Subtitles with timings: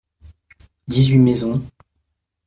[0.87, 1.61] Dix-huit maisons.